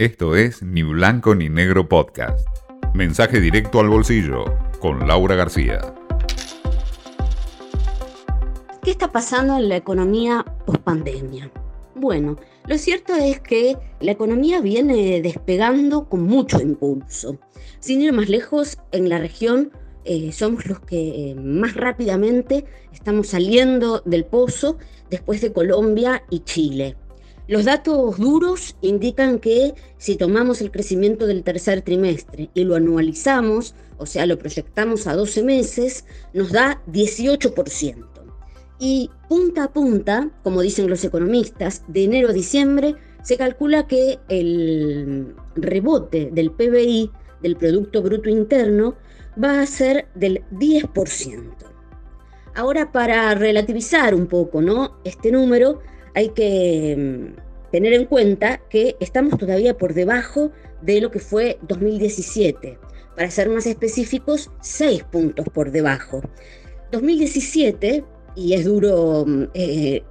[0.00, 2.48] Esto es Ni Blanco ni Negro Podcast.
[2.94, 4.46] Mensaje directo al bolsillo
[4.78, 5.94] con Laura García.
[8.82, 11.50] ¿Qué está pasando en la economía post-pandemia?
[11.94, 12.36] Bueno,
[12.66, 17.38] lo cierto es que la economía viene despegando con mucho impulso.
[17.80, 19.70] Sin ir más lejos, en la región
[20.06, 24.78] eh, somos los que más rápidamente estamos saliendo del pozo
[25.10, 26.96] después de Colombia y Chile.
[27.50, 33.74] Los datos duros indican que si tomamos el crecimiento del tercer trimestre y lo anualizamos,
[33.98, 38.06] o sea, lo proyectamos a 12 meses, nos da 18%.
[38.78, 42.94] Y punta a punta, como dicen los economistas, de enero a diciembre
[43.24, 47.10] se calcula que el rebote del PBI,
[47.42, 48.94] del Producto Bruto Interno,
[49.42, 51.50] va a ser del 10%.
[52.54, 55.00] Ahora, para relativizar un poco ¿no?
[55.02, 55.80] este número,
[56.14, 60.50] hay que mm, tener en cuenta que estamos todavía por debajo
[60.82, 62.78] de lo que fue 2017.
[63.16, 66.22] Para ser más específicos, 6 puntos por debajo.
[66.92, 68.04] 2017,
[68.36, 70.02] y es duro mm, eh,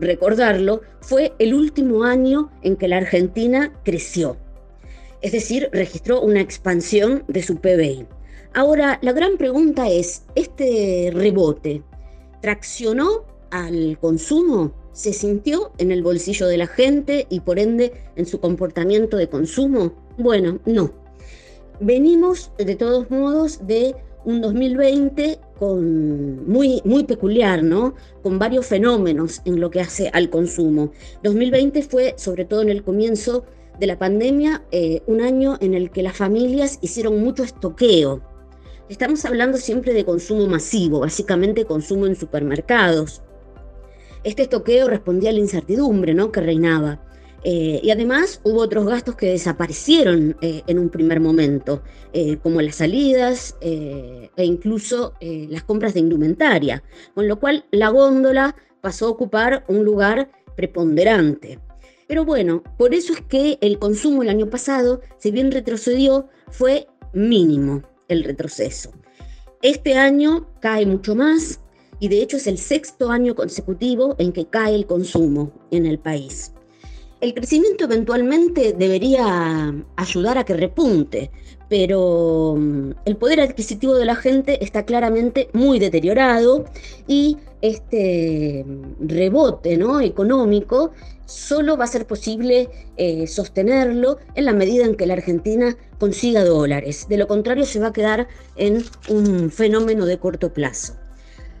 [0.00, 4.36] recordarlo, fue el último año en que la Argentina creció.
[5.22, 8.06] Es decir, registró una expansión de su PBI.
[8.54, 11.82] Ahora, la gran pregunta es, ¿este rebote
[12.40, 14.72] traccionó al consumo?
[14.96, 19.28] ¿Se sintió en el bolsillo de la gente y por ende en su comportamiento de
[19.28, 19.92] consumo?
[20.16, 20.90] Bueno, no.
[21.80, 27.94] Venimos de todos modos de un 2020 con muy, muy peculiar, ¿no?
[28.22, 30.92] Con varios fenómenos en lo que hace al consumo.
[31.22, 33.44] 2020 fue, sobre todo en el comienzo
[33.78, 38.22] de la pandemia, eh, un año en el que las familias hicieron mucho estoqueo
[38.88, 43.20] Estamos hablando siempre de consumo masivo, básicamente consumo en supermercados.
[44.24, 46.32] Este estoqueo respondía a la incertidumbre ¿no?
[46.32, 47.00] que reinaba.
[47.48, 51.80] Eh, y además hubo otros gastos que desaparecieron eh, en un primer momento,
[52.12, 56.82] eh, como las salidas e incluso las compras de indumentaria,
[57.14, 61.60] con lo cual la góndola pasó a ocupar un lugar preponderante.
[62.08, 66.88] Pero bueno, por eso es que el consumo el año pasado, si bien retrocedió, fue
[67.12, 68.92] mínimo el retroceso.
[69.62, 71.60] Este año cae mucho más
[72.00, 75.98] y de hecho es el sexto año consecutivo en que cae el consumo en el
[75.98, 76.52] país.
[77.22, 81.30] El crecimiento eventualmente debería ayudar a que repunte,
[81.70, 86.66] pero mm, el poder adquisitivo de la gente está claramente muy deteriorado
[87.06, 90.00] y este mm, rebote ¿no?
[90.02, 90.92] económico
[91.24, 92.68] solo va a ser posible
[92.98, 97.06] eh, sostenerlo en la medida en que la Argentina consiga dólares.
[97.08, 100.94] De lo contrario se va a quedar en un fenómeno de corto plazo.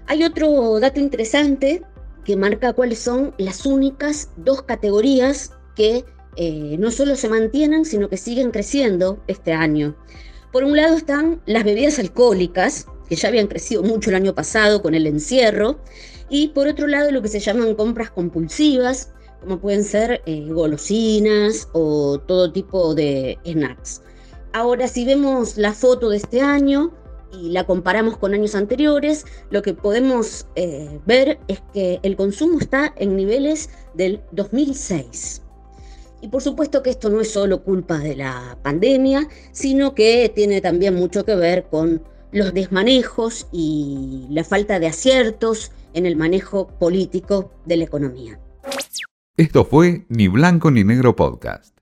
[0.08, 1.82] Hay otro dato interesante
[2.24, 6.04] que marca cuáles son las únicas dos categorías que
[6.36, 9.96] eh, no solo se mantienen, sino que siguen creciendo este año.
[10.52, 14.80] Por un lado están las bebidas alcohólicas, que ya habían crecido mucho el año pasado
[14.80, 15.80] con el encierro,
[16.28, 21.68] y por otro lado lo que se llaman compras compulsivas, como pueden ser eh, golosinas
[21.72, 24.02] o todo tipo de snacks.
[24.52, 26.92] Ahora, si vemos la foto de este año,
[27.40, 32.58] y la comparamos con años anteriores, lo que podemos eh, ver es que el consumo
[32.58, 35.42] está en niveles del 2006.
[36.22, 40.60] Y por supuesto que esto no es solo culpa de la pandemia, sino que tiene
[40.60, 42.02] también mucho que ver con
[42.32, 48.40] los desmanejos y la falta de aciertos en el manejo político de la economía.
[49.36, 51.75] Esto fue Ni Blanco ni Negro Podcast.